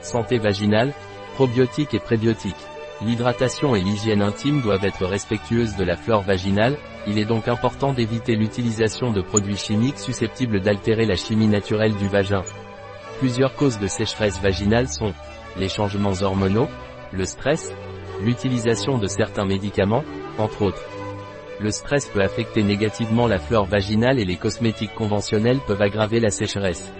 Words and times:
Santé 0.00 0.38
vaginale, 0.38 0.92
probiotiques 1.34 1.94
et 1.94 2.00
prébiotiques. 2.00 2.54
L'hydratation 3.00 3.76
et 3.76 3.80
l'hygiène 3.80 4.22
intime 4.22 4.60
doivent 4.60 4.84
être 4.84 5.06
respectueuses 5.06 5.76
de 5.76 5.84
la 5.84 5.96
flore 5.96 6.22
vaginale, 6.22 6.76
il 7.06 7.18
est 7.18 7.24
donc 7.24 7.46
important 7.46 7.92
d'éviter 7.92 8.34
l'utilisation 8.34 9.12
de 9.12 9.22
produits 9.22 9.56
chimiques 9.56 9.98
susceptibles 9.98 10.60
d'altérer 10.60 11.06
la 11.06 11.14
chimie 11.14 11.46
naturelle 11.46 11.94
du 11.94 12.08
vagin. 12.08 12.42
Plusieurs 13.20 13.54
causes 13.54 13.78
de 13.78 13.86
sécheresse 13.86 14.40
vaginale 14.40 14.88
sont 14.88 15.12
les 15.56 15.68
changements 15.68 16.20
hormonaux, 16.22 16.68
le 17.12 17.24
stress, 17.24 17.72
l'utilisation 18.20 18.98
de 18.98 19.06
certains 19.06 19.46
médicaments, 19.46 20.04
entre 20.38 20.62
autres. 20.62 20.84
Le 21.60 21.70
stress 21.70 22.06
peut 22.06 22.22
affecter 22.22 22.62
négativement 22.62 23.26
la 23.26 23.38
flore 23.38 23.66
vaginale 23.66 24.20
et 24.20 24.24
les 24.24 24.36
cosmétiques 24.36 24.94
conventionnels 24.94 25.58
peuvent 25.66 25.82
aggraver 25.82 26.20
la 26.20 26.30
sécheresse. 26.30 26.92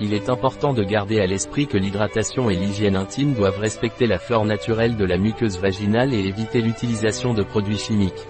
Il 0.00 0.14
est 0.14 0.28
important 0.28 0.74
de 0.74 0.84
garder 0.84 1.18
à 1.18 1.26
l'esprit 1.26 1.66
que 1.66 1.76
l'hydratation 1.76 2.50
et 2.50 2.54
l'hygiène 2.54 2.94
intime 2.94 3.34
doivent 3.34 3.58
respecter 3.58 4.06
la 4.06 4.20
flore 4.20 4.44
naturelle 4.44 4.96
de 4.96 5.04
la 5.04 5.18
muqueuse 5.18 5.58
vaginale 5.58 6.14
et 6.14 6.20
éviter 6.20 6.60
l'utilisation 6.60 7.34
de 7.34 7.42
produits 7.42 7.78
chimiques. 7.78 8.26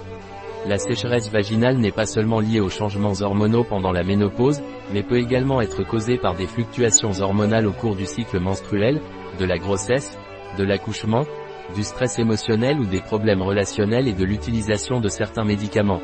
La 0.66 0.78
sécheresse 0.78 1.30
vaginale 1.30 1.76
n'est 1.76 1.92
pas 1.92 2.06
seulement 2.06 2.40
liée 2.40 2.60
aux 2.60 2.70
changements 2.70 3.20
hormonaux 3.20 3.64
pendant 3.64 3.92
la 3.92 4.02
ménopause, 4.02 4.62
mais 4.92 5.02
peut 5.02 5.18
également 5.18 5.60
être 5.60 5.84
causée 5.84 6.16
par 6.16 6.34
des 6.34 6.46
fluctuations 6.46 7.12
hormonales 7.20 7.66
au 7.66 7.72
cours 7.72 7.96
du 7.96 8.06
cycle 8.06 8.40
menstruel, 8.40 9.00
de 9.38 9.44
la 9.44 9.58
grossesse, 9.58 10.18
de 10.56 10.64
l'accouchement, 10.64 11.24
du 11.74 11.82
stress 11.82 12.18
émotionnel 12.18 12.80
ou 12.80 12.86
des 12.86 13.00
problèmes 13.00 13.42
relationnels 13.42 14.08
et 14.08 14.14
de 14.14 14.24
l'utilisation 14.24 15.00
de 15.00 15.08
certains 15.08 15.44
médicaments. 15.44 16.00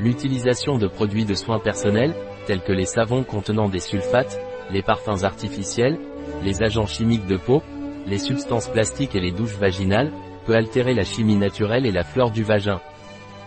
L'utilisation 0.00 0.76
de 0.76 0.88
produits 0.88 1.24
de 1.24 1.34
soins 1.34 1.60
personnels, 1.60 2.14
tels 2.46 2.62
que 2.62 2.72
les 2.72 2.84
savons 2.84 3.22
contenant 3.22 3.68
des 3.68 3.80
sulfates, 3.80 4.40
les 4.70 4.82
parfums 4.82 5.24
artificiels, 5.24 5.98
les 6.42 6.62
agents 6.62 6.86
chimiques 6.86 7.26
de 7.26 7.36
peau, 7.36 7.62
les 8.06 8.18
substances 8.18 8.68
plastiques 8.68 9.14
et 9.14 9.20
les 9.20 9.32
douches 9.32 9.56
vaginales, 9.56 10.12
peut 10.46 10.54
altérer 10.54 10.94
la 10.94 11.04
chimie 11.04 11.36
naturelle 11.36 11.86
et 11.86 11.92
la 11.92 12.04
flore 12.04 12.30
du 12.30 12.42
vagin. 12.42 12.80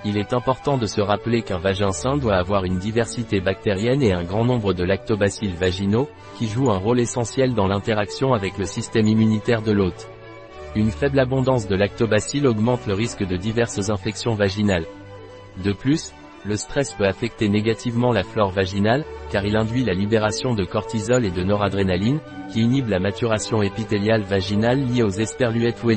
Il 0.03 0.17
est 0.17 0.33
important 0.33 0.77
de 0.77 0.87
se 0.87 0.99
rappeler 0.99 1.43
qu'un 1.43 1.59
vagin 1.59 1.91
sain 1.91 2.17
doit 2.17 2.35
avoir 2.35 2.65
une 2.65 2.79
diversité 2.79 3.39
bactérienne 3.39 4.01
et 4.01 4.13
un 4.13 4.23
grand 4.23 4.45
nombre 4.45 4.73
de 4.73 4.83
lactobacilles 4.83 5.53
vaginaux, 5.53 6.09
qui 6.37 6.47
jouent 6.47 6.71
un 6.71 6.77
rôle 6.77 6.99
essentiel 6.99 7.53
dans 7.53 7.67
l'interaction 7.67 8.33
avec 8.33 8.57
le 8.57 8.65
système 8.65 9.07
immunitaire 9.07 9.61
de 9.61 9.71
l'hôte. 9.71 10.09
Une 10.75 10.89
faible 10.89 11.19
abondance 11.19 11.67
de 11.67 11.75
lactobacilles 11.75 12.47
augmente 12.47 12.87
le 12.87 12.93
risque 12.93 13.23
de 13.23 13.35
diverses 13.35 13.89
infections 13.89 14.33
vaginales. 14.33 14.87
De 15.63 15.73
plus, 15.73 16.13
le 16.45 16.55
stress 16.55 16.93
peut 16.93 17.05
affecter 17.05 17.49
négativement 17.49 18.11
la 18.11 18.23
flore 18.23 18.51
vaginale, 18.51 19.05
car 19.31 19.45
il 19.45 19.55
induit 19.55 19.85
la 19.85 19.93
libération 19.93 20.53
de 20.53 20.65
cortisol 20.65 21.25
et 21.25 21.31
de 21.31 21.41
noradrénaline, 21.41 22.19
qui 22.51 22.61
inhibe 22.61 22.89
la 22.89 22.99
maturation 22.99 23.61
épithéliale 23.61 24.23
vaginale 24.23 24.85
liée 24.85 25.03
aux 25.03 25.09
esperluettes 25.09 25.83
ou 25.83 25.91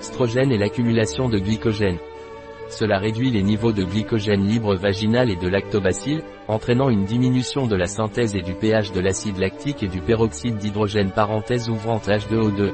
strogène 0.00 0.52
et 0.52 0.58
l'accumulation 0.58 1.28
de 1.28 1.38
glycogène. 1.38 1.98
Cela 2.68 2.98
réduit 2.98 3.30
les 3.30 3.42
niveaux 3.42 3.72
de 3.72 3.82
glycogène 3.82 4.46
libre 4.46 4.76
vaginal 4.76 5.30
et 5.30 5.36
de 5.36 5.48
lactobacilles, 5.48 6.22
entraînant 6.46 6.90
une 6.90 7.04
diminution 7.04 7.66
de 7.66 7.74
la 7.74 7.86
synthèse 7.86 8.36
et 8.36 8.42
du 8.42 8.54
pH 8.54 8.92
de 8.92 9.00
l'acide 9.00 9.38
lactique 9.38 9.82
et 9.82 9.88
du 9.88 10.00
peroxyde 10.00 10.58
d'hydrogène 10.58 11.10
parenthèse 11.10 11.68
ouvrant 11.68 11.98
H2O2. 11.98 12.72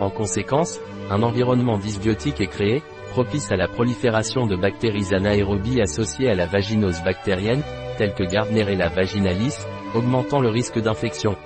En 0.00 0.10
conséquence, 0.10 0.80
un 1.10 1.22
environnement 1.22 1.76
dysbiotique 1.76 2.40
est 2.40 2.46
créé, 2.46 2.82
propice 3.10 3.50
à 3.50 3.56
la 3.56 3.68
prolifération 3.68 4.46
de 4.46 4.56
bactéries 4.56 5.12
anaérobies 5.12 5.80
associées 5.80 6.30
à 6.30 6.34
la 6.34 6.46
vaginose 6.46 7.02
bactérienne, 7.02 7.62
telles 7.96 8.14
que 8.14 8.24
Gardnerella 8.24 8.88
vaginalis, 8.88 9.66
augmentant 9.94 10.40
le 10.40 10.48
risque 10.48 10.78
d'infection. 10.78 11.36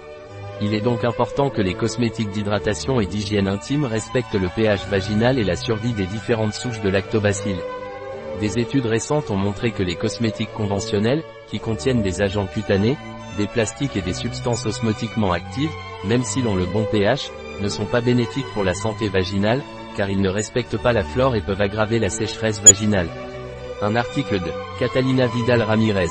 Il 0.62 0.74
est 0.74 0.82
donc 0.82 1.04
important 1.04 1.48
que 1.48 1.62
les 1.62 1.74
cosmétiques 1.74 2.30
d'hydratation 2.30 3.00
et 3.00 3.06
d'hygiène 3.06 3.48
intime 3.48 3.84
respectent 3.84 4.34
le 4.34 4.48
pH 4.54 4.86
vaginal 4.88 5.38
et 5.38 5.44
la 5.44 5.56
survie 5.56 5.94
des 5.94 6.06
différentes 6.06 6.52
souches 6.52 6.82
de 6.82 6.90
lactobacilles. 6.90 7.62
Des 8.40 8.58
études 8.58 8.86
récentes 8.86 9.30
ont 9.30 9.36
montré 9.36 9.72
que 9.72 9.82
les 9.82 9.96
cosmétiques 9.96 10.52
conventionnels, 10.52 11.22
qui 11.48 11.60
contiennent 11.60 12.02
des 12.02 12.20
agents 12.20 12.46
cutanés, 12.46 12.96
des 13.38 13.46
plastiques 13.46 13.96
et 13.96 14.02
des 14.02 14.12
substances 14.12 14.66
osmotiquement 14.66 15.32
actives, 15.32 15.72
même 16.04 16.24
s'ils 16.24 16.46
ont 16.46 16.56
le 16.56 16.66
bon 16.66 16.86
pH, 16.90 17.30
ne 17.60 17.68
sont 17.68 17.86
pas 17.86 18.00
bénéfiques 18.00 18.52
pour 18.52 18.64
la 18.64 18.74
santé 18.74 19.08
vaginale, 19.08 19.62
car 19.96 20.10
ils 20.10 20.20
ne 20.20 20.28
respectent 20.28 20.80
pas 20.80 20.92
la 20.92 21.04
flore 21.04 21.36
et 21.36 21.40
peuvent 21.40 21.60
aggraver 21.60 21.98
la 21.98 22.10
sécheresse 22.10 22.60
vaginale. 22.60 23.08
Un 23.82 23.96
article 23.96 24.40
de 24.40 24.50
Catalina 24.78 25.26
Vidal 25.26 25.62
Ramirez, 25.62 26.10